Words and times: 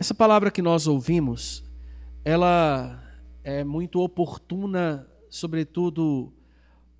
Essa 0.00 0.14
palavra 0.14 0.50
que 0.50 0.62
nós 0.62 0.86
ouvimos, 0.86 1.62
ela 2.24 3.06
é 3.44 3.62
muito 3.62 4.00
oportuna, 4.00 5.06
sobretudo 5.28 6.32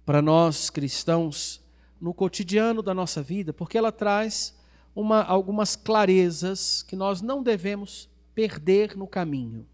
para 0.04 0.20
nós 0.20 0.68
cristãos, 0.68 1.64
no 1.98 2.12
cotidiano 2.12 2.82
da 2.82 2.92
nossa 2.92 3.22
vida, 3.22 3.54
porque 3.54 3.78
ela 3.78 3.90
traz 3.90 4.54
uma, 4.94 5.22
algumas 5.22 5.76
clarezas 5.76 6.82
que 6.82 6.94
nós 6.94 7.22
não 7.22 7.42
devemos 7.42 8.06
perder 8.34 8.94
no 8.94 9.06
caminho. 9.06 9.66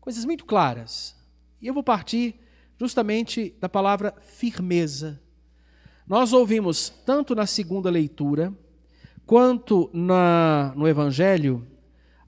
Coisas 0.00 0.24
muito 0.24 0.44
claras. 0.44 1.14
E 1.62 1.68
eu 1.68 1.74
vou 1.74 1.84
partir 1.84 2.34
justamente 2.80 3.54
da 3.60 3.68
palavra 3.68 4.12
firmeza. 4.20 5.22
Nós 6.04 6.32
ouvimos 6.32 6.88
tanto 7.06 7.32
na 7.32 7.46
segunda 7.46 7.90
leitura, 7.90 8.52
quanto 9.24 9.88
na, 9.92 10.72
no 10.74 10.88
Evangelho, 10.88 11.64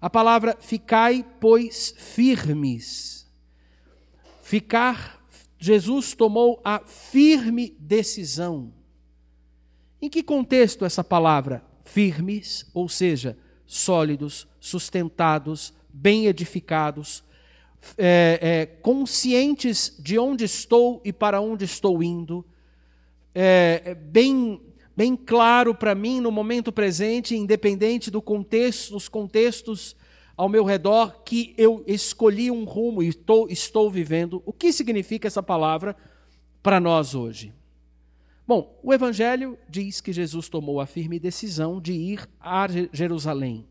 a 0.01 0.09
palavra 0.09 0.57
ficai, 0.61 1.25
pois, 1.41 1.95
firmes. 1.97 3.29
Ficar, 4.43 5.25
Jesus 5.59 6.15
tomou 6.15 6.61
a 6.65 6.81
firme 6.81 7.77
decisão. 7.81 8.73
Em 10.01 10.09
que 10.09 10.23
contexto 10.23 10.85
essa 10.85 11.03
palavra 11.03 11.65
firmes, 11.85 12.65
ou 12.73 12.89
seja, 12.89 13.37
sólidos, 13.67 14.47
sustentados, 14.61 15.75
bem 15.89 16.27
edificados, 16.27 17.25
é, 17.97 18.39
é, 18.41 18.67
conscientes 18.67 19.97
de 19.99 20.19
onde 20.19 20.45
estou 20.45 21.01
e 21.05 21.13
para 21.13 21.41
onde 21.41 21.65
estou 21.65 22.03
indo, 22.03 22.45
é, 23.35 23.83
é 23.85 23.95
bem 23.95 24.61
bem 24.99 25.15
claro 25.15 25.77
para 25.77 25.95
mim 25.95 26.21
no 26.21 26.33
momento 26.33 26.73
presente, 26.73 27.37
independente 27.37 28.11
do 28.11 28.21
contexto, 28.21 28.95
dos 28.95 29.09
contextos 29.09 29.95
ao 30.37 30.49
meu 30.49 30.65
redor, 30.65 31.23
que 31.23 31.55
eu 31.57 31.85
escolhi 31.87 32.51
um 32.51 32.65
rumo 32.65 33.01
e 33.01 33.07
estou, 33.07 33.49
estou 33.49 33.89
vivendo. 33.89 34.43
O 34.45 34.53
que 34.53 34.73
significa 34.73 35.29
essa 35.29 35.41
palavra 35.41 35.95
para 36.61 36.81
nós 36.81 37.15
hoje? 37.15 37.53
Bom, 38.45 38.77
o 38.83 38.93
Evangelho 38.93 39.57
diz 39.69 40.01
que 40.01 40.13
Jesus 40.13 40.49
tomou 40.49 40.81
a 40.81 40.87
firme 40.87 41.21
decisão 41.21 41.81
de 41.81 41.93
ir 41.93 42.29
a 42.41 42.67
Jerusalém. 42.93 43.69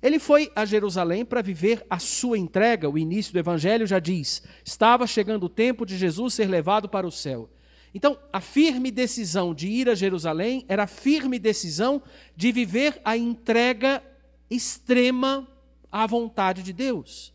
Ele 0.00 0.18
foi 0.18 0.50
a 0.56 0.64
Jerusalém 0.64 1.26
para 1.26 1.42
viver 1.42 1.84
a 1.90 1.98
sua 1.98 2.38
entrega. 2.38 2.88
O 2.88 2.96
início 2.96 3.34
do 3.34 3.38
Evangelho 3.38 3.86
já 3.86 3.98
diz: 3.98 4.42
estava 4.64 5.06
chegando 5.06 5.44
o 5.44 5.50
tempo 5.50 5.84
de 5.84 5.98
Jesus 5.98 6.32
ser 6.32 6.48
levado 6.48 6.88
para 6.88 7.06
o 7.06 7.12
céu. 7.12 7.50
Então, 7.96 8.18
a 8.30 8.42
firme 8.42 8.90
decisão 8.90 9.54
de 9.54 9.68
ir 9.68 9.88
a 9.88 9.94
Jerusalém 9.94 10.66
era 10.68 10.82
a 10.82 10.86
firme 10.86 11.38
decisão 11.38 12.02
de 12.36 12.52
viver 12.52 13.00
a 13.02 13.16
entrega 13.16 14.02
extrema 14.50 15.48
à 15.90 16.06
vontade 16.06 16.62
de 16.62 16.74
Deus. 16.74 17.32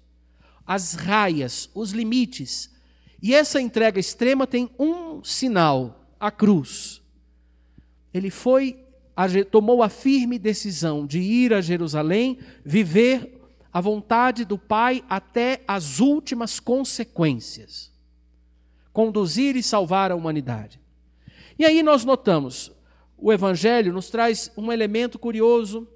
As 0.64 0.94
raias, 0.94 1.68
os 1.74 1.94
limites. 1.94 2.70
E 3.24 3.34
essa 3.34 3.60
entrega 3.60 4.00
extrema 4.00 4.46
tem 4.46 4.70
um 4.78 5.24
sinal: 5.24 6.06
a 6.20 6.30
cruz. 6.30 7.02
Ele 8.14 8.30
foi, 8.30 8.86
tomou 9.50 9.82
a 9.82 9.90
firme 9.90 10.38
decisão 10.38 11.08
de 11.08 11.18
ir 11.18 11.56
a 11.56 11.62
Jerusalém, 11.62 12.38
viver 12.64 13.42
a 13.74 13.82
vontade 13.82 14.46
do 14.46 14.60
Pai 14.60 15.04
até 15.10 15.64
as 15.68 16.00
últimas 16.00 16.60
consequências 16.60 17.91
conduzir 18.94 19.56
e 19.56 19.64
salvar 19.64 20.12
a 20.12 20.16
humanidade. 20.16 20.80
E 21.58 21.66
aí 21.66 21.84
nós 21.84 22.04
notamos, 22.04 22.72
o 23.18 23.32
Evangelho 23.32 23.94
nos 23.94 24.10
traz 24.10 24.52
um 24.58 24.72
elemento 24.72 25.20
curioso 25.20 25.88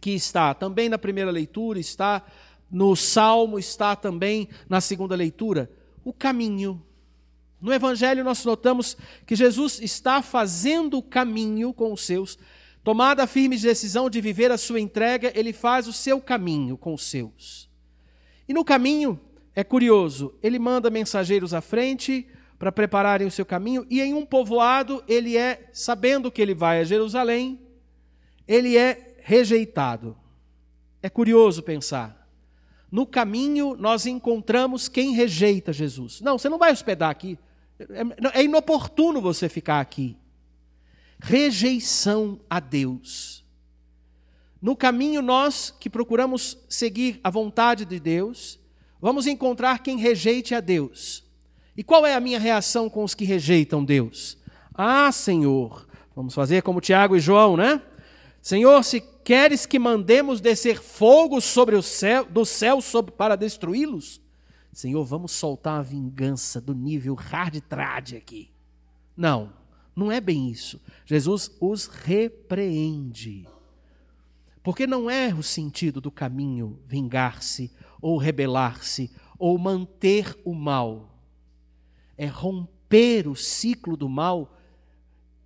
que 0.00 0.10
está 0.10 0.52
também 0.52 0.88
na 0.88 0.98
primeira 0.98 1.30
leitura, 1.30 1.78
está 1.78 2.24
no 2.70 2.96
Salmo, 2.96 3.58
está 3.58 3.94
também 3.94 4.48
na 4.68 4.80
segunda 4.80 5.14
leitura, 5.14 5.70
o 6.04 6.12
caminho. 6.12 6.82
No 7.60 7.72
Evangelho 7.72 8.24
nós 8.24 8.44
notamos 8.44 8.96
que 9.24 9.36
Jesus 9.36 9.80
está 9.80 10.20
fazendo 10.20 10.98
o 10.98 11.02
caminho 11.02 11.72
com 11.72 11.92
os 11.92 12.04
seus. 12.04 12.38
Tomada 12.82 13.22
a 13.22 13.26
firme 13.28 13.56
decisão 13.56 14.10
de 14.10 14.20
viver 14.20 14.50
a 14.50 14.58
sua 14.58 14.80
entrega, 14.80 15.32
ele 15.38 15.52
faz 15.52 15.86
o 15.86 15.92
seu 15.92 16.20
caminho 16.20 16.76
com 16.76 16.92
os 16.92 17.04
seus. 17.04 17.70
E 18.48 18.52
no 18.52 18.64
caminho, 18.64 19.20
é 19.54 19.62
curioso, 19.62 20.34
ele 20.42 20.58
manda 20.58 20.90
mensageiros 20.90 21.52
à 21.52 21.60
frente 21.60 22.26
para 22.58 22.72
prepararem 22.72 23.26
o 23.26 23.30
seu 23.30 23.44
caminho, 23.44 23.86
e 23.90 24.00
em 24.00 24.14
um 24.14 24.24
povoado 24.24 25.02
ele 25.08 25.36
é, 25.36 25.68
sabendo 25.72 26.30
que 26.30 26.40
ele 26.40 26.54
vai 26.54 26.80
a 26.80 26.84
Jerusalém, 26.84 27.60
ele 28.46 28.76
é 28.76 29.16
rejeitado. 29.22 30.16
É 31.02 31.10
curioso 31.10 31.62
pensar. 31.62 32.28
No 32.90 33.06
caminho 33.06 33.76
nós 33.76 34.06
encontramos 34.06 34.88
quem 34.88 35.12
rejeita 35.12 35.72
Jesus. 35.72 36.20
Não, 36.20 36.38
você 36.38 36.48
não 36.48 36.58
vai 36.58 36.72
hospedar 36.72 37.10
aqui. 37.10 37.38
É, 37.78 38.40
é 38.40 38.44
inoportuno 38.44 39.20
você 39.20 39.48
ficar 39.48 39.80
aqui. 39.80 40.16
Rejeição 41.18 42.40
a 42.48 42.60
Deus. 42.60 43.42
No 44.60 44.76
caminho, 44.76 45.20
nós 45.20 45.74
que 45.80 45.90
procuramos 45.90 46.56
seguir 46.68 47.18
a 47.24 47.30
vontade 47.30 47.84
de 47.84 47.98
Deus, 47.98 48.60
vamos 49.02 49.26
encontrar 49.26 49.80
quem 49.80 49.98
rejeite 49.98 50.54
a 50.54 50.60
Deus. 50.60 51.24
E 51.76 51.82
qual 51.82 52.06
é 52.06 52.14
a 52.14 52.20
minha 52.20 52.38
reação 52.38 52.88
com 52.88 53.02
os 53.02 53.14
que 53.14 53.24
rejeitam 53.24 53.84
Deus? 53.84 54.38
Ah, 54.72 55.10
Senhor, 55.10 55.88
vamos 56.14 56.32
fazer 56.32 56.62
como 56.62 56.80
Tiago 56.80 57.16
e 57.16 57.20
João, 57.20 57.56
né? 57.56 57.82
Senhor, 58.40 58.82
se 58.84 59.00
queres 59.00 59.66
que 59.66 59.78
mandemos 59.78 60.40
descer 60.40 60.80
fogo 60.80 61.40
sobre 61.40 61.74
o 61.74 61.82
céu, 61.82 62.24
do 62.24 62.44
céu 62.44 62.80
sobre, 62.80 63.10
para 63.10 63.36
destruí-los, 63.36 64.20
Senhor, 64.72 65.04
vamos 65.04 65.32
soltar 65.32 65.80
a 65.80 65.82
vingança 65.82 66.60
do 66.60 66.74
nível 66.74 67.14
hard 67.14 67.60
trad 67.62 68.14
aqui. 68.14 68.50
Não, 69.16 69.52
não 69.94 70.10
é 70.10 70.20
bem 70.20 70.48
isso. 70.48 70.80
Jesus 71.04 71.50
os 71.60 71.86
repreende. 71.86 73.46
Porque 74.62 74.86
não 74.86 75.10
é 75.10 75.34
o 75.34 75.42
sentido 75.42 76.00
do 76.00 76.10
caminho 76.10 76.78
vingar-se 76.86 77.70
ou 78.02 78.18
rebelar-se, 78.18 79.10
ou 79.38 79.56
manter 79.56 80.36
o 80.44 80.52
mal. 80.52 81.08
É 82.18 82.26
romper 82.26 83.28
o 83.28 83.34
ciclo 83.36 83.96
do 83.96 84.08
mal, 84.08 84.58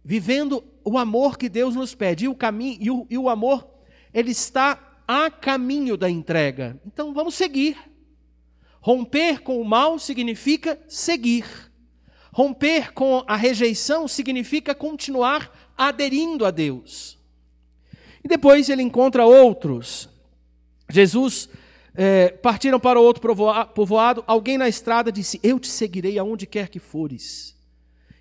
vivendo 0.02 0.64
o 0.82 0.98
amor 0.98 1.36
que 1.36 1.48
Deus 1.48 1.76
nos 1.76 1.94
pede. 1.94 2.24
E 2.24 2.28
o 2.28 2.34
caminho 2.34 2.78
e 2.80 2.90
o, 2.90 3.06
e 3.10 3.18
o 3.18 3.28
amor, 3.28 3.68
ele 4.12 4.30
está 4.30 5.02
a 5.06 5.30
caminho 5.30 5.96
da 5.96 6.10
entrega. 6.10 6.80
Então 6.84 7.12
vamos 7.12 7.34
seguir. 7.34 7.76
Romper 8.80 9.42
com 9.42 9.60
o 9.60 9.64
mal 9.64 9.98
significa 9.98 10.80
seguir. 10.88 11.44
Romper 12.32 12.92
com 12.92 13.24
a 13.26 13.36
rejeição 13.36 14.06
significa 14.08 14.74
continuar 14.74 15.72
aderindo 15.76 16.44
a 16.44 16.50
Deus. 16.50 17.18
E 18.22 18.28
depois 18.28 18.68
ele 18.68 18.82
encontra 18.82 19.24
outros. 19.24 20.08
Jesus 20.88 21.48
é, 21.96 22.28
partiram 22.28 22.78
para 22.78 23.00
outro 23.00 23.34
povoado, 23.74 24.22
alguém 24.26 24.58
na 24.58 24.68
estrada 24.68 25.10
disse: 25.10 25.40
Eu 25.42 25.58
te 25.58 25.68
seguirei 25.68 26.18
aonde 26.18 26.46
quer 26.46 26.68
que 26.68 26.78
fores. 26.78 27.56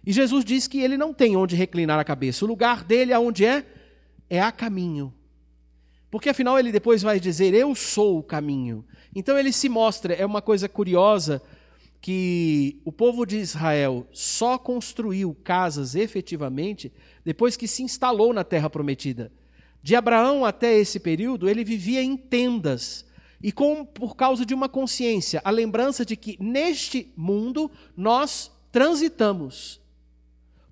E 0.05 0.13
Jesus 0.13 0.45
diz 0.45 0.65
que 0.67 0.79
ele 0.79 0.97
não 0.97 1.13
tem 1.13 1.35
onde 1.35 1.55
reclinar 1.55 1.99
a 1.99 2.03
cabeça, 2.03 2.45
o 2.45 2.47
lugar 2.47 2.83
dele 2.85 3.11
aonde 3.11 3.45
é? 3.45 3.65
É 4.29 4.41
a 4.41 4.51
caminho. 4.51 5.13
Porque 6.09 6.29
afinal 6.29 6.57
ele 6.57 6.71
depois 6.71 7.01
vai 7.01 7.19
dizer: 7.19 7.53
Eu 7.53 7.75
sou 7.75 8.19
o 8.19 8.23
caminho. 8.23 8.85
Então 9.13 9.37
ele 9.37 9.51
se 9.51 9.67
mostra, 9.67 10.13
é 10.13 10.25
uma 10.25 10.41
coisa 10.41 10.69
curiosa 10.69 11.41
que 11.99 12.79
o 12.85 12.91
povo 12.91 13.25
de 13.25 13.37
Israel 13.37 14.07
só 14.11 14.57
construiu 14.57 15.35
casas 15.43 15.95
efetivamente 15.95 16.93
depois 17.25 17.57
que 17.57 17.67
se 17.67 17.83
instalou 17.83 18.31
na 18.31 18.43
terra 18.43 18.69
prometida. 18.69 19.31
De 19.81 19.95
Abraão 19.95 20.45
até 20.45 20.77
esse 20.77 20.99
período, 20.99 21.49
ele 21.49 21.63
vivia 21.63 22.01
em 22.01 22.15
tendas 22.15 23.05
e 23.41 23.51
com, 23.51 23.85
por 23.85 24.15
causa 24.15 24.45
de 24.45 24.53
uma 24.53 24.69
consciência, 24.69 25.41
a 25.43 25.49
lembrança 25.49 26.05
de 26.05 26.15
que 26.15 26.37
neste 26.39 27.11
mundo 27.15 27.69
nós 27.95 28.51
transitamos. 28.71 29.81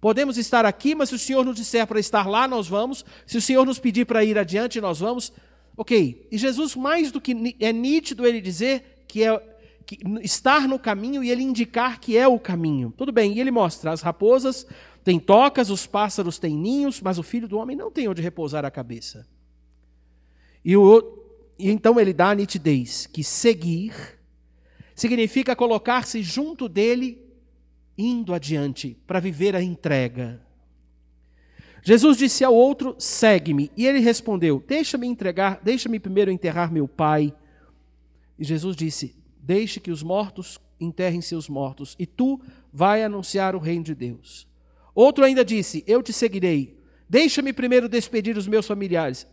Podemos 0.01 0.37
estar 0.37 0.65
aqui, 0.65 0.93
mas 0.93 1.09
se 1.09 1.15
o 1.15 1.19
Senhor 1.19 1.45
nos 1.45 1.55
disser 1.55 1.87
para 1.87 1.99
estar 1.99 2.27
lá, 2.27 2.47
nós 2.47 2.67
vamos. 2.67 3.05
Se 3.25 3.37
o 3.37 3.41
Senhor 3.41 3.65
nos 3.65 3.79
pedir 3.79 4.05
para 4.05 4.23
ir 4.25 4.37
adiante, 4.37 4.81
nós 4.81 4.99
vamos. 4.99 5.31
Ok. 5.77 6.27
E 6.29 6.37
Jesus, 6.37 6.75
mais 6.75 7.11
do 7.11 7.21
que 7.21 7.55
é 7.59 7.71
nítido 7.71 8.25
ele 8.25 8.41
dizer 8.41 9.05
que 9.07 9.23
é 9.23 9.53
que 9.85 9.99
estar 10.21 10.67
no 10.67 10.79
caminho 10.79 11.23
e 11.23 11.29
ele 11.29 11.43
indicar 11.43 11.99
que 11.99 12.17
é 12.17 12.27
o 12.27 12.39
caminho. 12.39 12.93
Tudo 12.97 13.11
bem, 13.11 13.33
e 13.33 13.39
ele 13.39 13.51
mostra: 13.51 13.91
as 13.91 14.01
raposas 14.01 14.65
têm 15.03 15.19
tocas, 15.19 15.69
os 15.69 15.85
pássaros 15.85 16.39
têm 16.39 16.55
ninhos, 16.55 17.01
mas 17.01 17.17
o 17.17 17.23
filho 17.23 17.47
do 17.47 17.57
homem 17.57 17.75
não 17.75 17.91
tem 17.91 18.07
onde 18.07 18.21
repousar 18.21 18.65
a 18.65 18.71
cabeça. 18.71 19.25
E 20.65 20.75
o, 20.75 21.22
e 21.57 21.69
então 21.69 21.99
ele 21.99 22.13
dá 22.13 22.31
a 22.31 22.35
nitidez 22.35 23.07
que 23.07 23.23
seguir 23.23 23.93
significa 24.95 25.55
colocar-se 25.55 26.21
junto 26.21 26.67
dele, 26.69 27.21
indo 27.97 28.33
adiante, 28.33 28.97
para 29.05 29.19
viver 29.19 29.55
a 29.55 29.61
entrega. 29.61 30.41
Jesus 31.83 32.17
disse 32.17 32.43
ao 32.43 32.53
outro: 32.53 32.95
Segue-me. 32.97 33.71
E 33.75 33.85
ele 33.85 33.99
respondeu: 33.99 34.63
Deixa-me 34.65 35.07
entregar, 35.07 35.59
deixa-me 35.61 35.99
primeiro 35.99 36.31
enterrar 36.31 36.71
meu 36.71 36.87
pai. 36.87 37.33
E 38.39 38.43
Jesus 38.43 38.75
disse: 38.75 39.15
Deixe 39.37 39.79
que 39.79 39.91
os 39.91 40.01
mortos 40.01 40.59
enterrem 40.79 41.21
seus 41.21 41.49
mortos, 41.49 41.95
e 41.99 42.05
tu 42.05 42.39
vai 42.71 43.03
anunciar 43.03 43.55
o 43.55 43.59
reino 43.59 43.83
de 43.83 43.93
Deus. 43.93 44.47
Outro 44.95 45.25
ainda 45.25 45.43
disse: 45.43 45.83
Eu 45.85 46.01
te 46.01 46.13
seguirei. 46.13 46.79
Deixa-me 47.09 47.51
primeiro 47.51 47.89
despedir 47.89 48.37
os 48.37 48.47
meus 48.47 48.65
familiares. 48.65 49.27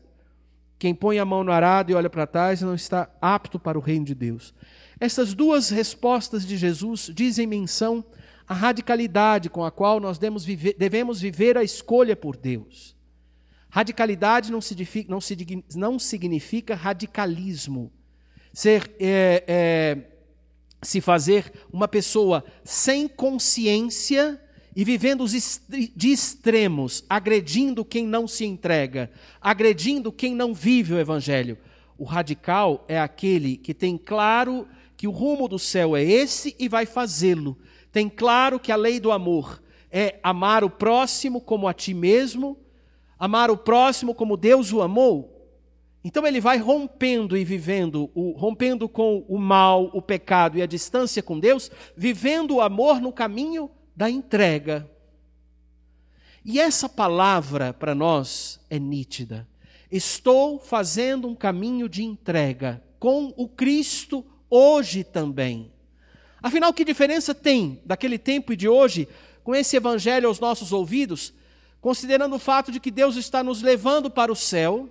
Quem 0.81 0.95
põe 0.95 1.19
a 1.19 1.27
mão 1.27 1.45
no 1.45 1.53
arado 1.53 1.93
e 1.93 1.95
olha 1.95 2.09
para 2.09 2.27
trás 2.27 2.63
não 2.63 2.75
está 2.75 3.07
apto 3.21 3.59
para 3.59 3.79
o 3.79 3.83
reino 3.83 4.07
de 4.07 4.15
Deus. 4.15 4.55
Essas 4.99 5.35
duas 5.35 5.69
respostas 5.69 6.47
de 6.47 6.57
Jesus 6.57 7.11
dizem 7.15 7.47
menção 7.47 8.03
à 8.49 8.55
radicalidade 8.55 9.51
com 9.51 9.63
a 9.63 9.71
qual 9.71 10.01
nós 10.01 10.17
devemos 10.19 11.21
viver, 11.21 11.59
a 11.59 11.63
escolha 11.63 12.17
por 12.17 12.35
Deus. 12.35 12.97
Radicalidade 13.69 14.51
não 14.51 14.63
significa, 14.63 15.11
não, 15.11 15.19
não 15.77 15.99
significa 15.99 16.75
radicalismo. 16.75 17.93
Ser, 18.51 18.91
é, 18.99 19.45
é, 19.47 19.99
se 20.81 21.03
fazer 21.03 21.53
uma 21.71 21.89
pessoa 21.89 22.43
sem 22.65 23.07
consciência 23.07 24.41
e 24.75 24.85
vivendo 24.85 25.25
de 25.27 26.11
extremos, 26.11 27.05
agredindo 27.09 27.85
quem 27.85 28.07
não 28.07 28.29
se 28.29 28.45
entrega, 28.45 29.11
agredindo 29.41 30.13
quem 30.13 30.35
não 30.35 30.55
vive 30.55 30.95
o 30.95 30.99
Evangelho. 30.99 31.59
O 31.99 32.05
radical 32.05 32.85
é 32.89 32.99
aquele 32.99 33.57
que 33.57 33.75
tem 33.75 33.99
claro 33.99 34.67
que 34.97 35.09
o 35.09 35.11
rumo 35.11 35.49
do 35.49 35.59
céu 35.59 35.97
é 35.97 36.03
esse 36.05 36.55
e 36.59 36.69
vai 36.69 36.87
fazê-lo. 36.87 37.59
Tem 37.93 38.09
claro 38.09 38.61
que 38.61 38.71
a 38.71 38.77
lei 38.77 39.01
do 39.01 39.11
amor 39.11 39.63
é 39.91 40.19
amar 40.23 40.63
o 40.63 40.71
próximo 40.71 41.41
como 41.41 41.67
a 41.67 41.75
ti 41.75 41.93
mesmo, 41.93 42.57
amar 43.19 43.51
o 43.51 43.57
próximo 43.57 44.15
como 44.15 44.37
Deus 44.37 44.73
o 44.73 44.81
amou. 44.81 45.37
Então 46.03 46.27
ele 46.27 46.41
vai 46.41 46.57
rompendo 46.57 47.37
e 47.37 47.45
vivendo, 47.45 48.11
o, 48.15 48.33
rompendo 48.33 48.89
com 48.89 49.25
o 49.29 49.37
mal, 49.37 49.91
o 49.93 50.01
pecado 50.01 50.57
e 50.57 50.63
a 50.63 50.67
distância 50.67 51.23
com 51.23 51.39
Deus, 51.39 51.71
vivendo 51.97 52.55
o 52.55 52.61
amor 52.61 53.01
no 53.01 53.13
caminho 53.13 53.71
da 54.01 54.09
entrega. 54.09 54.91
E 56.43 56.59
essa 56.59 56.89
palavra 56.89 57.75
para 57.75 57.95
nós 57.95 58.59
é 58.71 58.79
nítida. 58.79 59.47
Estou 59.93 60.59
fazendo 60.59 61.29
um 61.29 61.35
caminho 61.35 61.87
de 61.87 62.03
entrega 62.03 62.83
com 62.99 63.35
o 63.37 63.47
Cristo 63.47 64.25
hoje 64.49 65.05
também. 65.05 65.71
Afinal, 66.41 66.73
que 66.73 66.83
diferença 66.83 67.35
tem 67.35 67.83
daquele 67.85 68.17
tempo 68.17 68.55
e 68.55 68.57
de 68.57 68.67
hoje 68.67 69.07
com 69.45 69.55
esse 69.55 69.77
evangelho 69.77 70.29
aos 70.29 70.41
nossos 70.41 70.73
ouvidos, 70.73 71.35
considerando 71.79 72.37
o 72.37 72.39
fato 72.39 72.73
de 72.73 72.81
que 72.81 72.91
Deus 72.91 73.17
está 73.17 73.43
nos 73.43 73.61
levando 73.61 74.11
para 74.11 74.33
o 74.33 74.37
céu 74.37 74.89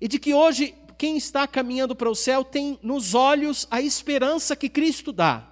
e 0.00 0.08
de 0.08 0.18
que 0.18 0.34
hoje 0.34 0.74
quem 0.98 1.16
está 1.16 1.46
caminhando 1.46 1.94
para 1.94 2.10
o 2.10 2.14
céu 2.16 2.42
tem 2.42 2.76
nos 2.82 3.14
olhos 3.14 3.68
a 3.70 3.80
esperança 3.80 4.56
que 4.56 4.68
Cristo 4.68 5.12
dá. 5.12 5.51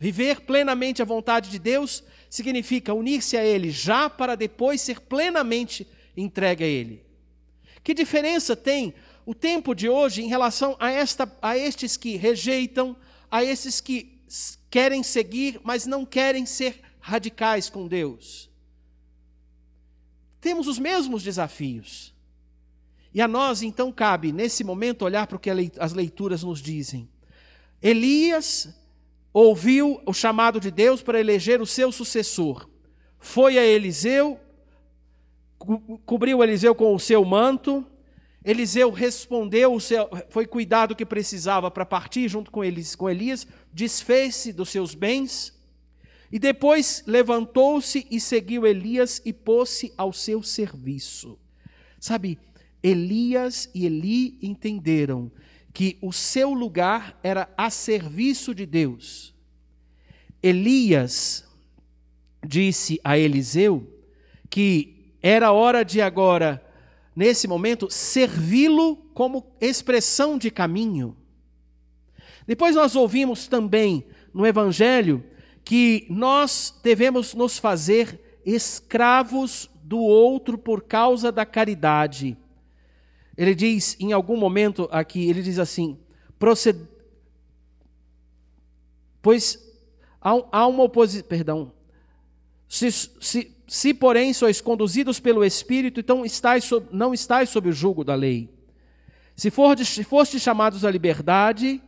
Viver 0.00 0.40
plenamente 0.40 1.02
a 1.02 1.04
vontade 1.04 1.50
de 1.50 1.58
Deus 1.58 2.02
significa 2.30 2.94
unir-se 2.94 3.36
a 3.36 3.44
Ele 3.44 3.70
já 3.70 4.08
para 4.08 4.34
depois 4.34 4.80
ser 4.80 4.98
plenamente 4.98 5.86
entregue 6.16 6.64
a 6.64 6.66
Ele. 6.66 7.04
Que 7.84 7.92
diferença 7.92 8.56
tem 8.56 8.94
o 9.26 9.34
tempo 9.34 9.74
de 9.74 9.90
hoje 9.90 10.22
em 10.22 10.26
relação 10.26 10.74
a, 10.80 10.90
esta, 10.90 11.30
a 11.42 11.58
estes 11.58 11.98
que 11.98 12.16
rejeitam, 12.16 12.96
a 13.30 13.44
esses 13.44 13.78
que 13.78 14.18
querem 14.70 15.02
seguir, 15.02 15.60
mas 15.62 15.84
não 15.84 16.06
querem 16.06 16.46
ser 16.46 16.80
radicais 16.98 17.68
com 17.68 17.86
Deus? 17.86 18.48
Temos 20.40 20.66
os 20.66 20.78
mesmos 20.78 21.22
desafios. 21.22 22.14
E 23.12 23.20
a 23.20 23.28
nós, 23.28 23.60
então, 23.60 23.92
cabe, 23.92 24.32
nesse 24.32 24.64
momento, 24.64 25.04
olhar 25.04 25.26
para 25.26 25.36
o 25.36 25.40
que 25.40 25.50
as 25.78 25.92
leituras 25.92 26.42
nos 26.42 26.62
dizem. 26.62 27.06
Elias 27.82 28.79
ouviu 29.32 30.00
o 30.06 30.12
chamado 30.12 30.60
de 30.60 30.70
Deus 30.70 31.02
para 31.02 31.20
eleger 31.20 31.60
o 31.60 31.66
seu 31.66 31.92
sucessor. 31.92 32.68
Foi 33.18 33.58
a 33.58 33.64
Eliseu, 33.64 34.40
cobriu 36.04 36.42
Eliseu 36.42 36.74
com 36.74 36.94
o 36.94 37.00
seu 37.00 37.24
manto. 37.24 37.86
Eliseu 38.44 38.90
respondeu, 38.90 39.78
seu, 39.78 40.08
foi 40.30 40.46
cuidado 40.46 40.96
que 40.96 41.04
precisava 41.04 41.70
para 41.70 41.84
partir 41.84 42.28
junto 42.28 42.50
com, 42.50 42.64
Elis, 42.64 42.94
com 42.94 43.08
Elias, 43.08 43.46
desfez-se 43.72 44.52
dos 44.52 44.70
seus 44.70 44.94
bens. 44.94 45.58
E 46.32 46.38
depois 46.38 47.02
levantou-se 47.06 48.06
e 48.10 48.18
seguiu 48.20 48.66
Elias 48.66 49.20
e 49.24 49.32
pôs-se 49.32 49.92
ao 49.96 50.12
seu 50.12 50.42
serviço. 50.42 51.38
Sabe, 51.98 52.38
Elias 52.82 53.68
e 53.74 53.84
Eli 53.84 54.38
entenderam 54.40 55.30
que 55.72 55.98
o 56.00 56.12
seu 56.12 56.52
lugar 56.52 57.18
era 57.22 57.48
a 57.56 57.70
serviço 57.70 58.54
de 58.54 58.66
Deus. 58.66 59.34
Elias 60.42 61.44
disse 62.44 63.00
a 63.04 63.18
Eliseu 63.18 63.86
que 64.48 65.14
era 65.22 65.52
hora 65.52 65.84
de 65.84 66.00
agora, 66.00 66.64
nesse 67.14 67.46
momento, 67.46 67.88
servi-lo 67.90 68.96
como 69.14 69.46
expressão 69.60 70.36
de 70.36 70.50
caminho. 70.50 71.16
Depois 72.46 72.74
nós 72.74 72.96
ouvimos 72.96 73.46
também 73.46 74.04
no 74.34 74.46
Evangelho 74.46 75.22
que 75.64 76.06
nós 76.08 76.74
devemos 76.82 77.34
nos 77.34 77.58
fazer 77.58 78.40
escravos 78.44 79.70
do 79.84 79.98
outro 79.98 80.56
por 80.58 80.82
causa 80.82 81.30
da 81.30 81.44
caridade. 81.44 82.36
Ele 83.40 83.54
diz, 83.54 83.96
em 83.98 84.12
algum 84.12 84.36
momento 84.36 84.86
aqui, 84.92 85.26
ele 85.26 85.40
diz 85.40 85.58
assim: 85.58 85.98
proced... 86.38 86.76
pois 89.22 89.58
há, 90.20 90.66
uma 90.66 90.82
oposição, 90.82 91.26
perdão, 91.26 91.72
se, 92.68 92.92
se, 92.92 93.56
se, 93.66 93.94
porém 93.94 94.34
sois 94.34 94.60
conduzidos 94.60 95.18
pelo 95.18 95.42
Espírito, 95.42 96.00
então 96.00 96.22
estáis 96.22 96.64
sob, 96.64 96.86
não 96.92 97.14
estáis 97.14 97.48
sob 97.48 97.70
o 97.70 97.72
jugo 97.72 98.04
da 98.04 98.14
lei. 98.14 98.52
Se, 99.34 99.50
for, 99.50 99.78
se 99.78 100.04
fostes 100.04 100.42
chamados 100.42 100.84
à 100.84 100.90
liberdade, 100.90 101.82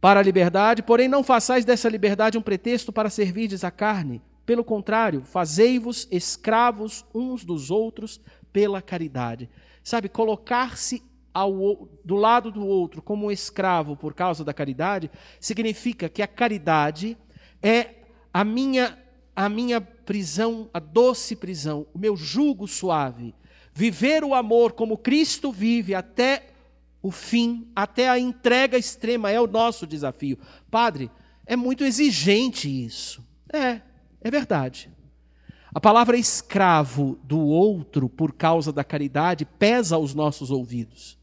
para 0.00 0.20
a 0.20 0.22
liberdade, 0.22 0.82
porém 0.82 1.08
não 1.08 1.22
façais 1.22 1.66
dessa 1.66 1.90
liberdade 1.90 2.38
um 2.38 2.42
pretexto 2.42 2.90
para 2.90 3.10
servirdes 3.10 3.64
a 3.64 3.70
carne. 3.70 4.22
Pelo 4.46 4.64
contrário, 4.64 5.20
fazei-vos 5.26 6.08
escravos 6.10 7.04
uns 7.14 7.44
dos 7.44 7.70
outros 7.70 8.18
pela 8.50 8.80
caridade. 8.80 9.50
Sabe, 9.84 10.08
colocar-se 10.08 11.02
do 12.04 12.14
lado 12.14 12.50
do 12.50 12.66
outro 12.66 13.02
como 13.02 13.26
um 13.26 13.30
escravo 13.30 13.96
por 13.96 14.14
causa 14.14 14.44
da 14.44 14.54
caridade, 14.54 15.10
significa 15.40 16.08
que 16.08 16.22
a 16.22 16.26
caridade 16.26 17.18
é 17.62 17.90
a 18.32 18.44
minha, 18.44 18.96
a 19.34 19.48
minha 19.48 19.80
prisão, 19.80 20.70
a 20.72 20.78
doce 20.78 21.36
prisão, 21.36 21.86
o 21.92 21.98
meu 21.98 22.16
jugo 22.16 22.66
suave. 22.66 23.34
Viver 23.72 24.22
o 24.22 24.34
amor 24.34 24.72
como 24.72 24.96
Cristo 24.96 25.52
vive 25.52 25.94
até 25.94 26.46
o 27.02 27.10
fim, 27.10 27.68
até 27.76 28.08
a 28.08 28.18
entrega 28.18 28.78
extrema, 28.78 29.30
é 29.30 29.40
o 29.40 29.46
nosso 29.46 29.86
desafio. 29.86 30.38
Padre, 30.70 31.10
é 31.44 31.56
muito 31.56 31.84
exigente 31.84 32.68
isso. 32.68 33.22
É, 33.52 33.80
é 34.20 34.30
verdade. 34.30 34.93
A 35.74 35.80
palavra 35.80 36.16
escravo 36.16 37.18
do 37.24 37.40
outro 37.40 38.08
por 38.08 38.32
causa 38.32 38.72
da 38.72 38.84
caridade 38.84 39.44
pesa 39.44 39.96
aos 39.96 40.14
nossos 40.14 40.52
ouvidos. 40.52 41.18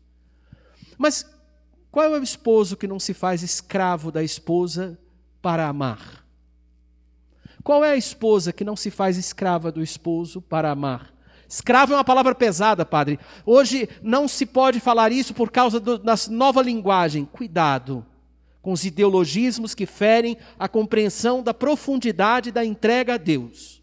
Mas 0.98 1.26
qual 1.90 2.14
é 2.14 2.20
o 2.20 2.24
esposo 2.24 2.76
que 2.76 2.86
não 2.86 3.00
se 3.00 3.14
faz 3.14 3.44
escravo 3.44 4.12
da 4.12 4.22
esposa 4.22 5.00
para 5.42 5.70
amar? 5.70 6.26
Qual 7.64 7.86
é 7.86 7.92
a 7.92 7.96
esposa 7.96 8.52
que 8.52 8.66
não 8.66 8.76
se 8.76 8.92
faz 8.92 9.18
escrava 9.18 9.72
do 9.72 9.82
esposo 9.82 10.42
para 10.42 10.70
amar? 10.70 11.14
Escravo 11.48 11.94
é 11.94 11.96
uma 11.96 12.04
palavra 12.04 12.36
pesada, 12.36 12.86
padre. 12.86 13.20
Hoje 13.46 13.88
não 14.02 14.28
se 14.28 14.46
pode 14.46 14.82
falar 14.82 15.14
isso 15.14 15.34
por 15.34 15.50
causa 15.50 15.80
do, 15.80 15.98
da 15.98 16.16
nova 16.30 16.62
linguagem. 16.62 17.24
Cuidado 17.24 18.06
com 18.62 18.74
os 18.74 18.84
ideologismos 18.84 19.74
que 19.74 19.86
ferem 19.86 20.38
a 20.60 20.68
compreensão 20.68 21.42
da 21.42 21.54
profundidade 21.54 22.52
da 22.52 22.66
entrega 22.66 23.14
a 23.14 23.18
Deus 23.18 23.81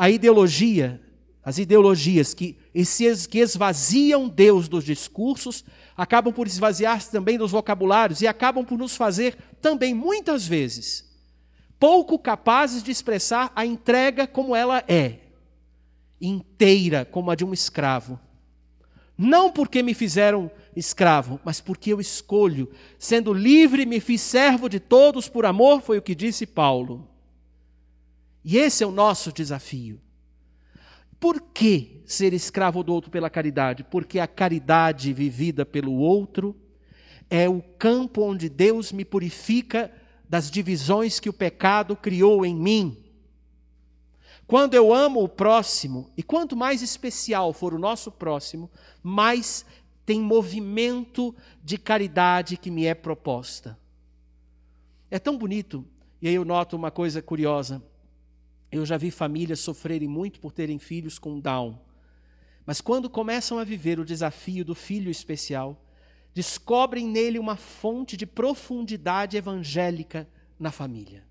a 0.00 0.08
ideologia, 0.08 0.98
as 1.44 1.58
ideologias 1.58 2.32
que, 2.32 2.56
que 3.28 3.38
esvaziam 3.38 4.30
Deus 4.30 4.66
dos 4.66 4.82
discursos, 4.82 5.62
acabam 5.94 6.32
por 6.32 6.46
esvaziar-se 6.46 7.10
também 7.10 7.36
dos 7.36 7.50
vocabulários 7.50 8.22
e 8.22 8.26
acabam 8.26 8.64
por 8.64 8.78
nos 8.78 8.96
fazer 8.96 9.36
também, 9.60 9.92
muitas 9.92 10.46
vezes, 10.46 11.04
pouco 11.78 12.18
capazes 12.18 12.82
de 12.82 12.90
expressar 12.90 13.52
a 13.54 13.66
entrega 13.66 14.26
como 14.26 14.56
ela 14.56 14.82
é, 14.88 15.18
inteira 16.18 17.04
como 17.04 17.30
a 17.30 17.34
de 17.34 17.44
um 17.44 17.52
escravo. 17.52 18.18
Não 19.18 19.52
porque 19.52 19.82
me 19.82 19.92
fizeram 19.92 20.50
escravo, 20.74 21.38
mas 21.44 21.60
porque 21.60 21.92
eu 21.92 22.00
escolho, 22.00 22.70
sendo 22.98 23.34
livre, 23.34 23.84
me 23.84 24.00
fiz 24.00 24.22
servo 24.22 24.66
de 24.66 24.80
todos 24.80 25.28
por 25.28 25.44
amor, 25.44 25.82
foi 25.82 25.98
o 25.98 26.02
que 26.02 26.14
disse 26.14 26.46
Paulo. 26.46 27.09
E 28.44 28.56
esse 28.56 28.82
é 28.82 28.86
o 28.86 28.90
nosso 28.90 29.32
desafio. 29.32 30.00
Por 31.18 31.40
que 31.40 32.02
ser 32.06 32.32
escravo 32.32 32.82
do 32.82 32.94
outro 32.94 33.10
pela 33.10 33.28
caridade? 33.28 33.84
Porque 33.84 34.18
a 34.18 34.26
caridade 34.26 35.12
vivida 35.12 35.66
pelo 35.66 35.92
outro 35.92 36.56
é 37.28 37.48
o 37.48 37.60
campo 37.60 38.22
onde 38.22 38.48
Deus 38.48 38.90
me 38.90 39.04
purifica 39.04 39.92
das 40.28 40.50
divisões 40.50 41.20
que 41.20 41.28
o 41.28 41.32
pecado 41.32 41.94
criou 41.94 42.46
em 42.46 42.54
mim. 42.54 42.96
Quando 44.46 44.74
eu 44.74 44.92
amo 44.92 45.22
o 45.22 45.28
próximo, 45.28 46.10
e 46.16 46.22
quanto 46.22 46.56
mais 46.56 46.82
especial 46.82 47.52
for 47.52 47.74
o 47.74 47.78
nosso 47.78 48.10
próximo, 48.10 48.70
mais 49.02 49.64
tem 50.04 50.20
movimento 50.20 51.32
de 51.62 51.78
caridade 51.78 52.56
que 52.56 52.70
me 52.70 52.84
é 52.84 52.94
proposta. 52.94 53.78
É 55.08 55.20
tão 55.20 55.38
bonito, 55.38 55.84
e 56.20 56.26
aí 56.26 56.34
eu 56.34 56.44
noto 56.44 56.74
uma 56.74 56.90
coisa 56.90 57.22
curiosa. 57.22 57.80
Eu 58.70 58.86
já 58.86 58.96
vi 58.96 59.10
famílias 59.10 59.60
sofrerem 59.60 60.08
muito 60.08 60.38
por 60.40 60.52
terem 60.52 60.78
filhos 60.78 61.18
com 61.18 61.40
Down. 61.40 61.78
Mas 62.64 62.80
quando 62.80 63.10
começam 63.10 63.58
a 63.58 63.64
viver 63.64 63.98
o 63.98 64.04
desafio 64.04 64.64
do 64.64 64.74
filho 64.74 65.10
especial, 65.10 65.84
descobrem 66.32 67.08
nele 67.08 67.38
uma 67.38 67.56
fonte 67.56 68.16
de 68.16 68.26
profundidade 68.26 69.36
evangélica 69.36 70.28
na 70.58 70.70
família. 70.70 71.24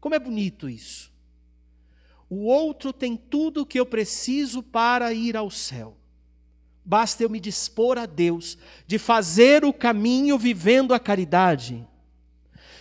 Como 0.00 0.14
é 0.14 0.18
bonito 0.18 0.68
isso. 0.68 1.10
O 2.28 2.44
outro 2.44 2.92
tem 2.92 3.16
tudo 3.16 3.62
o 3.62 3.66
que 3.66 3.78
eu 3.78 3.86
preciso 3.86 4.62
para 4.62 5.12
ir 5.12 5.36
ao 5.36 5.50
céu. 5.50 5.96
Basta 6.84 7.22
eu 7.22 7.30
me 7.30 7.40
dispor 7.40 7.98
a 7.98 8.06
Deus 8.06 8.58
de 8.86 8.98
fazer 8.98 9.64
o 9.64 9.72
caminho 9.72 10.38
vivendo 10.38 10.92
a 10.92 11.00
caridade. 11.00 11.86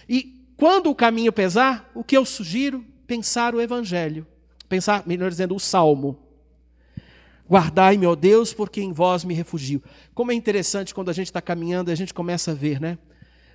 E 0.08 0.46
quando 0.58 0.90
o 0.90 0.96
caminho 0.96 1.32
pesar, 1.32 1.90
o 1.96 2.04
que 2.04 2.18
eu 2.18 2.26
sugiro? 2.26 2.86
Pensar 3.06 3.56
o 3.56 3.62
Evangelho, 3.62 4.26
pensar, 4.68 5.04
melhor 5.06 5.30
dizendo, 5.30 5.56
o 5.56 5.60
Salmo. 5.60 6.20
Guardai-me, 7.48 8.08
ó 8.08 8.16
Deus, 8.16 8.54
porque 8.54 8.82
em 8.82 8.92
vós 8.92 9.24
me 9.24 9.34
refugio. 9.34 9.82
Como 10.14 10.32
é 10.32 10.36
interessante 10.36 10.94
quando 10.94 11.10
a 11.10 11.14
gente 11.14 11.28
está 11.28 11.42
caminhando 11.42 11.92
a 11.92 11.96
gente 11.96 12.14
começa 12.14 12.52
a 12.52 12.56
ver, 12.56 12.82
né? 12.82 12.98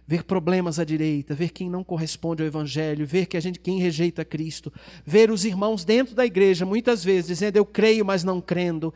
Ver 0.06 0.24
problemas 0.24 0.78
à 0.78 0.84
direita, 0.84 1.34
ver 1.34 1.50
quem 1.50 1.68
não 1.68 1.84
corresponde 1.84 2.42
ao 2.42 2.46
Evangelho, 2.46 3.06
ver 3.06 3.26
que 3.26 3.36
a 3.36 3.40
gente, 3.40 3.58
quem 3.58 3.78
rejeita 3.78 4.24
Cristo, 4.24 4.72
ver 5.04 5.30
os 5.30 5.44
irmãos 5.44 5.84
dentro 5.84 6.14
da 6.14 6.24
igreja, 6.24 6.64
muitas 6.64 7.04
vezes, 7.04 7.28
dizendo 7.28 7.56
eu 7.56 7.64
creio, 7.64 8.04
mas 8.04 8.24
não 8.24 8.40
crendo, 8.40 8.94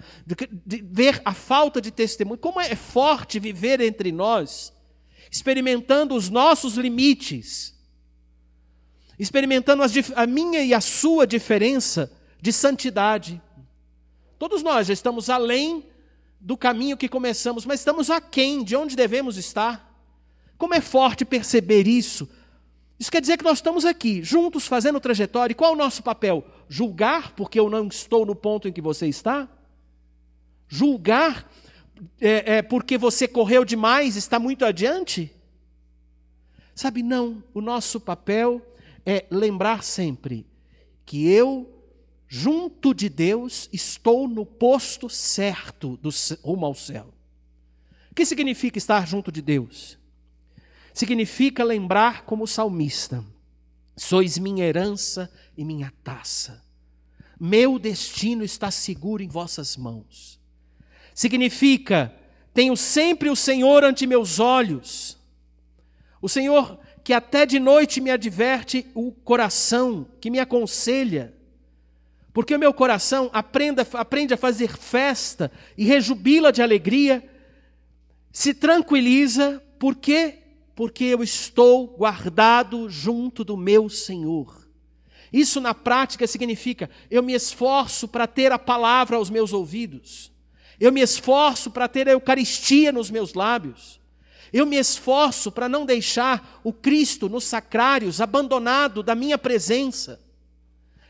ver 0.67 1.21
a 1.25 1.35
falta 1.35 1.81
de 1.81 1.91
testemunho. 1.91 2.39
Como 2.39 2.61
é 2.61 2.75
forte 2.75 3.39
viver 3.39 3.81
entre 3.81 4.11
nós, 4.11 4.73
experimentando 5.31 6.15
os 6.15 6.31
nossos 6.31 6.77
limites 6.77 7.75
experimentando 9.19 9.83
a 10.17 10.27
minha 10.27 10.63
e 10.63 10.75
a 10.75 10.81
sua 10.81 11.27
diferença 11.27 12.13
de 12.41 12.53
santidade. 12.53 13.41
Todos 14.39 14.63
nós 14.63 14.87
já 14.89 14.93
estamos 14.93 15.31
além 15.31 15.87
do 16.41 16.57
caminho 16.57 16.97
que 16.97 17.09
começamos, 17.09 17.65
mas 17.65 17.81
estamos 17.81 18.11
aquém 18.11 18.63
de 18.63 18.77
onde 18.77 18.95
devemos 18.95 19.37
estar. 19.37 19.91
Como 20.59 20.75
é 20.75 20.81
forte 20.81 21.25
perceber 21.25 21.87
isso. 21.87 22.29
Isso 22.99 23.11
quer 23.11 23.21
dizer 23.21 23.39
que 23.39 23.45
nós 23.45 23.59
estamos 23.59 23.85
aqui, 23.85 24.23
juntos, 24.23 24.67
fazendo 24.67 25.01
trajetória. 25.01 25.53
E 25.53 25.55
qual 25.55 25.73
é 25.73 25.75
o 25.75 25.79
nosso 25.79 26.03
papel? 26.03 26.45
Julgar 26.69 27.33
porque 27.33 27.59
eu 27.59 27.71
não 27.71 27.89
estou 27.89 28.25
no 28.27 28.35
ponto 28.35 28.69
em 28.69 28.73
que 28.73 28.81
você 28.81 29.07
está? 29.07 29.49
Julgar 30.69 31.51
é, 32.21 32.57
é, 32.57 32.63
porque 32.63 32.99
você 32.99 33.27
correu 33.27 33.65
demais, 33.65 34.17
está 34.17 34.39
muito 34.39 34.65
adiante? 34.65 35.35
Sabe, 36.75 37.03
não. 37.03 37.43
O 37.53 37.61
nosso 37.61 38.01
papel 38.01 38.61
é 39.05 39.27
lembrar 39.31 39.83
sempre 39.83 40.47
que 41.05 41.29
eu, 41.29 41.71
junto 42.27 42.95
de 42.95 43.09
Deus, 43.09 43.69
estou 43.73 44.27
no 44.27 44.47
posto 44.47 45.09
certo 45.09 45.97
do 45.99 46.11
rumo 46.43 46.67
ao 46.67 46.75
céu. 46.75 47.13
O 48.11 48.15
que 48.15 48.25
significa 48.25 48.79
estar 48.79 49.07
junto 49.07 49.31
de 49.31 49.43
Deus? 49.43 49.99
Significa 50.93 51.65
lembrar 51.65 52.25
como 52.25 52.47
salmista: 52.47 53.25
sois 53.97 54.39
minha 54.39 54.65
herança 54.65 55.31
e 55.57 55.65
minha 55.65 55.93
taça. 56.03 56.63
Meu 57.39 57.79
destino 57.79 58.45
está 58.45 58.71
seguro 58.71 59.23
em 59.23 59.29
vossas 59.29 59.77
mãos. 59.77 60.41
Significa, 61.15 62.15
tenho 62.55 62.77
sempre 62.77 63.29
o 63.29 63.37
Senhor 63.37 63.85
ante 63.85 64.07
meus 64.07 64.39
olhos. 64.39 65.19
O 66.23 66.29
Senhor 66.29 66.79
que 67.05 67.13
até 67.13 67.45
de 67.45 67.61
noite 67.61 68.01
me 68.01 68.11
adverte 68.11 68.87
o 68.95 69.13
coração, 69.13 70.09
que 70.23 70.31
me 70.31 70.41
aconselha. 70.41 71.35
Porque 72.33 72.57
o 72.57 72.59
meu 72.59 72.73
coração 72.73 73.29
aprenda, 73.31 73.87
aprende 73.93 74.33
a 74.33 74.39
fazer 74.39 74.75
festa 74.75 75.53
e 75.77 75.85
rejubila 75.85 76.51
de 76.51 76.63
alegria, 76.63 77.23
se 78.33 78.55
tranquiliza, 78.55 79.63
por 79.79 79.97
quê? 79.97 80.39
Porque 80.75 81.05
eu 81.05 81.23
estou 81.23 81.89
guardado 81.89 82.89
junto 82.89 83.45
do 83.45 83.57
meu 83.57 83.91
Senhor. 83.91 84.67
Isso 85.31 85.61
na 85.61 85.75
prática 85.75 86.27
significa 86.27 86.89
eu 87.11 87.23
me 87.23 87.35
esforço 87.35 88.09
para 88.09 88.27
ter 88.27 88.51
a 88.51 88.59
palavra 88.59 89.19
aos 89.19 89.29
meus 89.29 89.53
ouvidos, 89.53 90.33
eu 90.81 90.91
me 90.91 91.03
esforço 91.03 91.71
para 91.71 91.87
ter 91.87 92.09
a 92.09 92.13
Eucaristia 92.13 92.91
nos 92.91 93.11
meus 93.11 93.35
lábios. 93.35 94.01
Eu 94.55 94.65
me 94.65 94.77
esforço 94.77 95.51
para 95.51 95.69
não 95.69 95.85
deixar 95.85 96.61
o 96.63 96.73
Cristo 96.73 97.29
nos 97.29 97.43
sacrários 97.43 98.21
abandonado 98.21 99.03
da 99.03 99.13
minha 99.13 99.37
presença. 99.37 100.21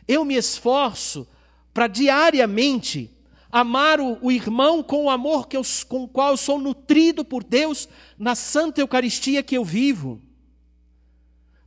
Eu 0.09 0.25
me 0.25 0.35
esforço 0.35 1.29
para 1.75 1.87
diariamente 1.87 3.11
amar 3.53 4.01
o, 4.01 4.17
o, 4.23 4.33
irmão 4.33 4.83
com 4.83 5.05
o 5.05 5.11
amor 5.11 5.47
eu, 5.51 5.61
com 5.87 6.05
o 6.05 6.09
qual 6.09 6.31
eu 6.31 6.37
sou 6.39 6.59
nutrido 6.59 7.23
por 7.23 7.45
Deus 7.45 7.87
na 8.19 8.35
Santa 8.35 8.81
Eucaristia 8.81 9.43
que 9.43 9.59
eu 9.59 9.63
vivo. 9.63 10.23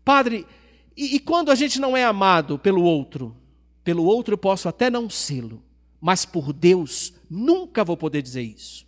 Padre, 0.04 0.48
e, 0.96 1.18
e 1.18 1.20
quando 1.20 1.52
a 1.52 1.56
gente 1.56 1.80
não 1.80 1.96
é 1.96 2.04
amado 2.04 2.58
pelo 2.58 2.82
outro? 2.82 3.38
Pelo 3.84 4.04
outro 4.04 4.34
eu 4.34 4.38
posso 4.40 4.68
até 4.68 4.90
não 4.90 5.12
sê-lo, 5.12 5.64
mas 6.02 6.26
por 6.26 6.52
Deus 6.52 7.14
nunca 7.30 7.84
vou 7.84 7.96
poder 7.96 8.24
dizer 8.24 8.42
isso. 8.42 8.88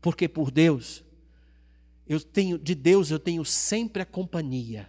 Porque 0.00 0.28
por 0.28 0.52
Deus 0.52 1.03
eu 2.06 2.20
tenho 2.20 2.58
de 2.58 2.74
Deus 2.74 3.10
eu 3.10 3.18
tenho 3.18 3.44
sempre 3.44 4.02
a 4.02 4.06
companhia. 4.06 4.88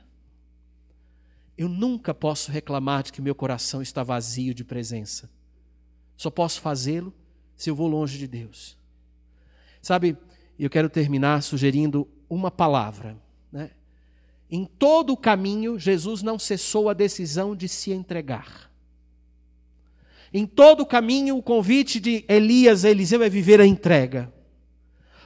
Eu 1.58 1.70
nunca 1.70 2.14
posso 2.14 2.52
reclamar 2.52 3.04
de 3.04 3.14
que 3.14 3.22
meu 3.22 3.34
coração 3.34 3.82
está 3.82 4.04
vazio 4.04 4.54
de 4.54 4.64
presença. 4.64 5.30
Só 6.18 6.30
posso 6.30 6.60
fazê-lo 6.60 7.14
se 7.56 7.70
eu 7.70 7.76
vou 7.76 7.88
longe 7.88 8.18
de 8.18 8.28
Deus. 8.28 8.78
Sabe, 9.82 10.18
eu 10.60 10.70
quero 10.70 10.90
terminar 10.90 11.44
sugerindo 11.44 12.08
uma 12.30 12.52
palavra. 12.52 13.18
Né? 13.52 13.72
Em 14.50 14.66
todo 14.66 15.14
o 15.14 15.18
caminho, 15.18 15.80
Jesus 15.80 16.22
não 16.22 16.38
cessou 16.38 16.90
a 16.90 16.94
decisão 16.94 17.56
de 17.56 17.70
se 17.70 17.92
entregar. 17.92 18.70
Em 20.34 20.46
todo 20.46 20.82
o 20.82 20.86
caminho, 20.86 21.38
o 21.38 21.44
convite 21.44 22.00
de 22.00 22.26
Elias 22.28 22.84
a 22.84 22.90
Eliseu 22.90 23.24
é 23.24 23.30
viver 23.30 23.62
a 23.62 23.66
entrega. 23.66 24.34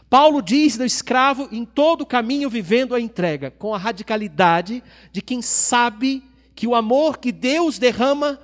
Paulo 0.09 0.41
diz 0.41 0.75
do 0.75 0.83
escravo 0.83 1.47
em 1.51 1.63
todo 1.63 2.01
o 2.01 2.05
caminho 2.05 2.49
vivendo 2.49 2.95
a 2.95 2.99
entrega, 2.99 3.51
com 3.51 3.75
a 3.75 3.77
radicalidade 3.77 4.83
de 5.11 5.21
quem 5.21 5.39
sabe 5.39 6.23
que 6.55 6.65
o 6.65 6.73
amor 6.73 7.19
que 7.19 7.31
Deus 7.31 7.77
derrama 7.77 8.39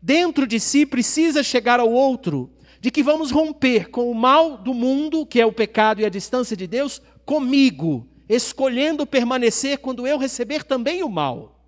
dentro 0.00 0.46
de 0.46 0.60
si 0.60 0.86
precisa 0.86 1.42
chegar 1.42 1.80
ao 1.80 1.90
outro, 1.90 2.48
de 2.80 2.92
que 2.92 3.02
vamos 3.02 3.32
romper 3.32 3.90
com 3.90 4.08
o 4.08 4.14
mal 4.14 4.56
do 4.56 4.72
mundo, 4.72 5.26
que 5.26 5.40
é 5.40 5.44
o 5.44 5.52
pecado 5.52 6.00
e 6.00 6.04
a 6.04 6.08
distância 6.08 6.56
de 6.56 6.68
Deus, 6.68 7.02
comigo, 7.26 8.06
escolhendo 8.28 9.04
permanecer 9.04 9.78
quando 9.78 10.06
eu 10.06 10.18
receber 10.18 10.62
também 10.62 11.02
o 11.02 11.08
mal. 11.08 11.60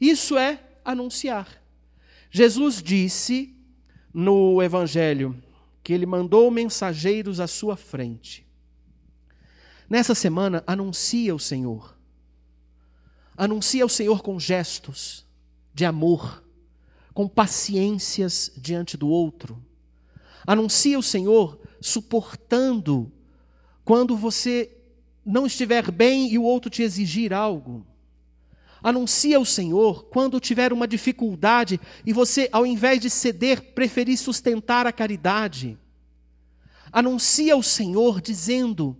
Isso 0.00 0.36
é 0.36 0.58
anunciar. 0.84 1.62
Jesus 2.32 2.82
disse 2.82 3.54
no 4.12 4.60
Evangelho 4.60 5.40
que 5.84 5.92
ele 5.92 6.04
mandou 6.04 6.50
mensageiros 6.50 7.38
à 7.38 7.46
sua 7.46 7.76
frente 7.76 8.45
Nessa 9.88 10.14
semana, 10.14 10.64
anuncia 10.66 11.34
o 11.34 11.38
Senhor. 11.38 11.96
Anuncia 13.36 13.84
o 13.84 13.88
Senhor 13.88 14.22
com 14.22 14.40
gestos 14.40 15.24
de 15.72 15.84
amor, 15.84 16.42
com 17.12 17.28
paciências 17.28 18.50
diante 18.56 18.96
do 18.96 19.08
outro. 19.08 19.62
Anuncia 20.46 20.98
o 20.98 21.02
Senhor 21.02 21.60
suportando 21.80 23.12
quando 23.84 24.16
você 24.16 24.76
não 25.24 25.46
estiver 25.46 25.90
bem 25.90 26.32
e 26.32 26.38
o 26.38 26.42
outro 26.42 26.70
te 26.70 26.82
exigir 26.82 27.32
algo. 27.32 27.86
Anuncia 28.82 29.38
o 29.40 29.46
Senhor 29.46 30.04
quando 30.04 30.40
tiver 30.40 30.72
uma 30.72 30.86
dificuldade 30.86 31.80
e 32.04 32.12
você, 32.12 32.48
ao 32.52 32.64
invés 32.64 33.00
de 33.00 33.10
ceder, 33.10 33.72
preferir 33.74 34.16
sustentar 34.16 34.86
a 34.86 34.92
caridade. 34.92 35.78
Anuncia 36.92 37.56
o 37.56 37.62
Senhor 37.62 38.20
dizendo: 38.20 38.96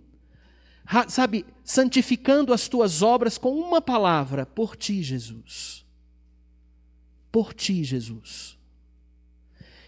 sabe, 1.07 1.45
santificando 1.63 2.53
as 2.53 2.67
tuas 2.67 3.01
obras 3.01 3.37
com 3.37 3.51
uma 3.51 3.81
palavra: 3.81 4.45
por 4.45 4.75
ti, 4.75 5.03
Jesus. 5.03 5.85
Por 7.31 7.53
ti, 7.53 7.83
Jesus. 7.83 8.57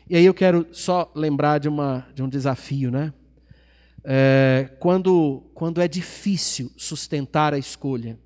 E 0.09 0.15
aí 0.15 0.25
eu 0.25 0.33
quero 0.33 0.67
só 0.71 1.11
lembrar 1.15 1.59
de, 1.59 1.69
uma, 1.69 2.07
de 2.13 2.23
um 2.23 2.27
desafio, 2.27 2.91
né? 2.91 3.13
É, 4.03 4.69
quando, 4.79 5.43
quando 5.53 5.81
é 5.81 5.87
difícil 5.87 6.71
sustentar 6.75 7.53
a 7.53 7.57
escolha. 7.57 8.17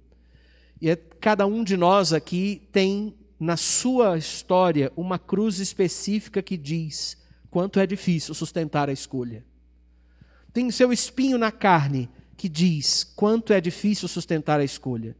E 0.79 0.89
é, 0.89 0.95
cada 0.95 1.45
um 1.45 1.63
de 1.63 1.75
nós 1.75 2.13
aqui 2.13 2.67
tem 2.71 3.15
na 3.39 3.57
sua 3.57 4.17
história 4.17 4.91
uma 4.95 5.19
cruz 5.19 5.59
específica 5.59 6.41
que 6.41 6.55
diz 6.55 7.17
quanto 7.51 7.79
é 7.79 7.85
difícil 7.85 8.33
sustentar 8.33 8.89
a 8.89 8.93
escolha. 8.93 9.45
Tem 10.53 10.71
seu 10.71 10.93
espinho 10.93 11.37
na 11.37 11.51
carne 11.51 12.09
que 12.43 12.49
diz 12.49 13.05
quanto 13.05 13.53
é 13.53 13.61
difícil 13.61 14.05
sustentar 14.05 14.59
a 14.59 14.65
escolha. 14.65 15.15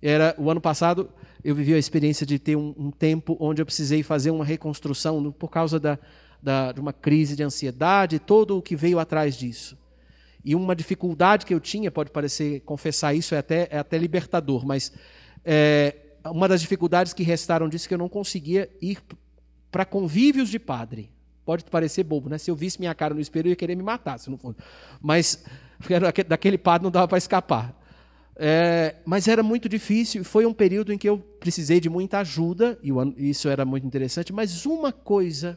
Era 0.00 0.32
o 0.38 0.48
ano 0.48 0.60
passado 0.60 1.10
eu 1.42 1.56
vivi 1.56 1.74
a 1.74 1.78
experiência 1.78 2.24
de 2.24 2.38
ter 2.38 2.54
um, 2.54 2.72
um 2.78 2.90
tempo 2.92 3.36
onde 3.40 3.60
eu 3.60 3.66
precisei 3.66 4.04
fazer 4.04 4.30
uma 4.30 4.44
reconstrução 4.44 5.32
por 5.32 5.50
causa 5.50 5.80
da, 5.80 5.98
da, 6.40 6.70
de 6.70 6.80
uma 6.80 6.92
crise 6.92 7.34
de 7.34 7.42
ansiedade, 7.42 8.20
todo 8.20 8.56
o 8.56 8.62
que 8.62 8.76
veio 8.76 9.00
atrás 9.00 9.36
disso. 9.36 9.76
E 10.44 10.54
uma 10.54 10.76
dificuldade 10.76 11.44
que 11.44 11.52
eu 11.52 11.58
tinha, 11.58 11.90
pode 11.90 12.12
parecer, 12.12 12.60
confessar 12.60 13.12
isso 13.12 13.34
é 13.34 13.38
até, 13.38 13.66
é 13.68 13.78
até 13.78 13.98
libertador, 13.98 14.64
mas 14.64 14.92
é, 15.44 15.96
uma 16.26 16.46
das 16.46 16.60
dificuldades 16.60 17.12
que 17.12 17.24
restaram 17.24 17.68
disso 17.68 17.86
é 17.86 17.88
que 17.88 17.94
eu 17.94 17.98
não 17.98 18.08
conseguia 18.08 18.70
ir 18.80 19.02
para 19.68 19.84
convívios 19.84 20.48
de 20.48 20.60
padre. 20.60 21.10
Pode 21.46 21.64
parecer 21.64 22.02
bobo, 22.02 22.28
né? 22.28 22.38
Se 22.38 22.50
eu 22.50 22.56
visse 22.56 22.80
minha 22.80 22.92
cara 22.92 23.14
no 23.14 23.20
espelho, 23.20 23.46
eu 23.46 23.50
ia 23.50 23.56
querer 23.56 23.76
me 23.76 23.82
matar, 23.84 24.18
se 24.18 24.28
não 24.28 24.36
for. 24.36 24.52
Mas 25.00 25.44
daquele 26.26 26.58
padre 26.58 26.82
não 26.82 26.90
dava 26.90 27.06
para 27.06 27.18
escapar. 27.18 27.72
É, 28.34 28.96
mas 29.06 29.28
era 29.28 29.44
muito 29.44 29.68
difícil, 29.68 30.24
foi 30.24 30.44
um 30.44 30.52
período 30.52 30.92
em 30.92 30.98
que 30.98 31.08
eu 31.08 31.18
precisei 31.18 31.78
de 31.78 31.88
muita 31.88 32.18
ajuda, 32.18 32.76
e 32.82 33.30
isso 33.30 33.48
era 33.48 33.64
muito 33.64 33.86
interessante. 33.86 34.32
Mas 34.32 34.66
uma 34.66 34.90
coisa, 34.90 35.56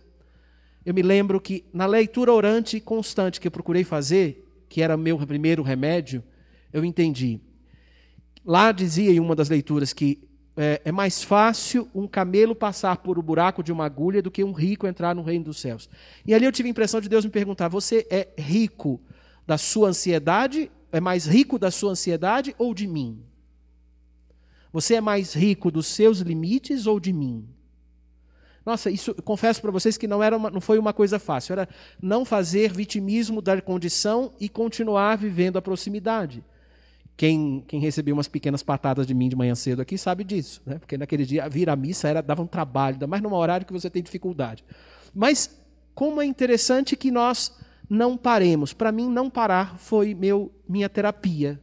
eu 0.86 0.94
me 0.94 1.02
lembro 1.02 1.42
que 1.42 1.66
na 1.74 1.88
leitura 1.88 2.32
orante 2.32 2.80
constante 2.80 3.42
que 3.42 3.48
eu 3.48 3.52
procurei 3.52 3.84
fazer, 3.84 4.48
que 4.70 4.84
era 4.84 4.96
meu 4.96 5.18
primeiro 5.26 5.64
remédio, 5.64 6.24
eu 6.72 6.86
entendi. 6.86 7.42
Lá 8.46 8.72
dizia 8.72 9.12
em 9.12 9.20
uma 9.20 9.36
das 9.36 9.50
leituras 9.50 9.92
que 9.92 10.29
é, 10.62 10.82
é 10.86 10.92
mais 10.92 11.24
fácil 11.24 11.90
um 11.96 12.06
camelo 12.08 12.54
passar 12.54 12.98
por 12.98 13.18
o 13.18 13.24
buraco 13.24 13.64
de 13.64 13.72
uma 13.72 13.86
agulha 13.86 14.22
do 14.22 14.30
que 14.30 14.44
um 14.44 14.52
rico 14.52 14.86
entrar 14.86 15.16
no 15.16 15.24
reino 15.24 15.46
dos 15.46 15.60
céus. 15.60 15.90
E 16.26 16.34
ali 16.34 16.44
eu 16.44 16.52
tive 16.52 16.68
a 16.68 16.72
impressão 16.72 17.00
de 17.00 17.08
Deus 17.08 17.24
me 17.24 17.32
perguntar: 17.32 17.70
você 17.70 18.06
é 18.10 18.28
rico 18.38 19.02
da 19.48 19.58
sua 19.58 19.90
ansiedade 19.90 20.70
é 20.92 21.00
mais 21.00 21.26
rico 21.26 21.60
da 21.60 21.72
sua 21.72 21.92
ansiedade 21.92 22.56
ou 22.58 22.74
de 22.74 22.88
mim? 22.88 23.24
Você 24.72 24.96
é 24.96 25.02
mais 25.02 25.34
rico 25.34 25.72
dos 25.72 25.88
seus 25.88 26.20
limites 26.20 26.88
ou 26.88 27.00
de 27.00 27.14
mim? 27.14 27.48
Nossa, 28.66 28.92
isso 28.92 29.16
confesso 29.24 29.62
para 29.62 29.72
vocês 29.72 29.98
que 29.98 30.08
não, 30.08 30.22
era 30.22 30.36
uma, 30.36 30.50
não 30.52 30.62
foi 30.62 30.78
uma 30.78 30.94
coisa 30.94 31.18
fácil. 31.18 31.54
Era 31.54 31.70
não 32.02 32.24
fazer 32.26 32.72
vitimismo 32.72 33.42
da 33.42 33.60
condição 33.62 34.34
e 34.40 34.48
continuar 34.48 35.18
vivendo 35.18 35.58
a 35.58 35.62
proximidade. 35.62 36.44
Quem, 37.20 37.66
quem 37.68 37.82
recebeu 37.82 38.16
umas 38.16 38.30
pequenas 38.30 38.64
patadas 38.64 39.06
de 39.06 39.14
mim 39.14 39.28
de 39.28 39.36
manhã 39.36 39.54
cedo 39.54 39.82
aqui 39.82 39.98
sabe 39.98 40.24
disso, 40.24 40.62
né? 40.66 40.80
porque 40.80 40.98
naquele 40.98 41.26
dia 41.26 41.50
vir 41.50 41.70
à 41.70 41.76
missa 41.76 42.08
era, 42.08 42.22
dava 42.22 42.42
um 42.42 42.48
trabalho, 42.48 42.94
ainda 42.94 43.08
mais 43.08 43.22
num 43.22 43.34
horário 43.34 43.68
que 43.68 43.74
você 43.74 43.90
tem 43.90 44.02
dificuldade. 44.02 44.64
Mas 45.14 45.60
como 45.94 46.22
é 46.22 46.26
interessante 46.26 46.96
que 46.96 47.12
nós 47.12 47.54
não 47.90 48.16
paremos. 48.16 48.72
Para 48.72 48.90
mim, 48.90 49.10
não 49.10 49.30
parar 49.30 49.78
foi 49.78 50.14
meu, 50.14 50.50
minha 50.66 50.88
terapia. 50.88 51.60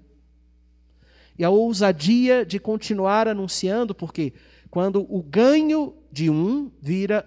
E 1.39 1.43
a 1.43 1.49
ousadia 1.49 2.45
de 2.45 2.59
continuar 2.59 3.27
anunciando, 3.27 3.95
porque 3.95 4.35
quando 4.71 5.07
o 5.09 5.23
ganho 5.23 5.95
de 6.13 6.29
um 6.29 6.71
vira, 6.83 7.25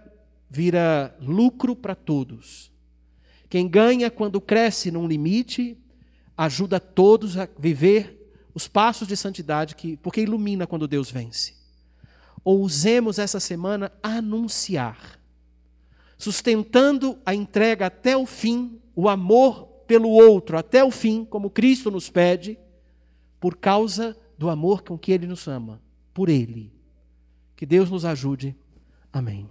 vira 0.48 1.18
lucro 1.20 1.76
para 1.76 1.96
todos. 1.96 2.72
Quem 3.50 3.68
ganha 3.68 4.12
quando 4.12 4.40
cresce 4.40 4.92
num 4.92 5.08
limite, 5.08 5.76
ajuda 6.38 6.80
todos 6.80 7.36
a 7.36 7.50
viver 7.58 8.19
os 8.60 8.68
passos 8.68 9.08
de 9.08 9.16
santidade, 9.16 9.74
que, 9.74 9.96
porque 9.96 10.20
ilumina 10.20 10.68
quando 10.68 10.86
Deus 10.86 11.10
vence. 11.10 11.54
Ousemos 12.44 13.18
essa 13.18 13.40
semana 13.40 13.90
anunciar, 14.04 15.18
sustentando 16.18 17.18
a 17.26 17.34
entrega 17.34 17.86
até 17.86 18.18
o 18.18 18.26
fim 18.26 18.82
o 18.94 19.08
amor 19.08 19.66
pelo 19.88 20.10
outro 20.10 20.58
até 20.58 20.84
o 20.84 20.92
fim, 20.92 21.24
como 21.24 21.50
Cristo 21.50 21.90
nos 21.90 22.10
pede, 22.10 22.60
por 23.40 23.56
causa 23.56 24.16
do 24.38 24.50
amor 24.50 24.84
com 24.84 24.98
que 24.98 25.14
Ele 25.14 25.26
nos 25.26 25.48
ama, 25.48 25.82
por 26.14 26.28
Ele. 26.28 26.72
Que 27.56 27.66
Deus 27.66 27.90
nos 27.90 28.04
ajude. 28.04 28.54
Amém. 29.12 29.50